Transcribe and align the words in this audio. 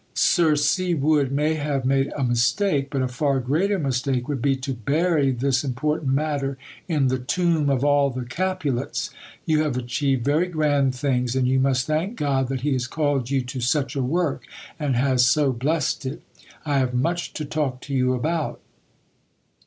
Sir 0.15 0.55
C. 0.55 0.95
Wood 0.95 1.31
may 1.31 1.53
have 1.53 1.85
made 1.85 2.11
a 2.17 2.23
'mistake,' 2.23 2.87
but 2.89 3.03
a 3.03 3.07
far 3.07 3.39
greater 3.39 3.77
mistake 3.77 4.27
would 4.27 4.41
be 4.41 4.55
to 4.55 4.73
bury 4.73 5.29
this 5.29 5.63
important 5.63 6.11
matter 6.11 6.57
in 6.87 7.05
the 7.05 7.19
'tomb 7.19 7.69
of 7.69 7.85
all 7.85 8.09
the 8.09 8.25
Capulets.'... 8.25 9.11
You 9.45 9.61
have 9.61 9.77
achieved 9.77 10.25
very 10.25 10.47
grand 10.47 10.95
things; 10.95 11.35
and 11.35 11.47
you 11.47 11.59
must 11.59 11.85
thank 11.85 12.15
God 12.15 12.47
that 12.47 12.61
He 12.61 12.73
has 12.73 12.87
called 12.87 13.29
you 13.29 13.43
to 13.43 13.61
such 13.61 13.95
a 13.95 14.01
work, 14.01 14.47
and 14.79 14.95
has 14.95 15.23
so 15.23 15.51
blessed 15.51 16.03
it. 16.07 16.23
I 16.65 16.79
have 16.79 16.95
much 16.95 17.33
to 17.33 17.45
talk 17.45 17.79
to 17.81 17.93
you 17.93 18.15
about." 18.15 18.59